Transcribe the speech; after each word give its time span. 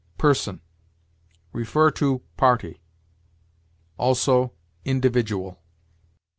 PERSON. 0.17 0.61
See 1.55 2.17
PARTY; 2.35 2.81
also, 3.99 4.53
INDIVIDUAL. 4.83 5.61